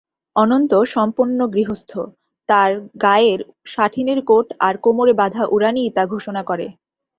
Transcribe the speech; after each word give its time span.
অনন্ত 0.35 0.71
সম্পন্ন 0.93 1.39
গৃহস্থ 1.53 1.91
তার 2.49 2.71
গায়ের 3.03 3.39
সাঠিনের 3.65 4.19
কোট 4.29 4.47
আর 4.59 4.75
কোমরে 4.83 5.13
বাঁধা 5.13 5.43
উড়ানিই 5.47 5.89
তা 5.95 6.03
ঘোষণা 6.13 6.41
করে! 6.43 6.67